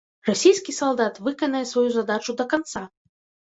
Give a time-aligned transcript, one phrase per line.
[0.29, 2.87] Расійскі салдат выканае сваю задачу да канца!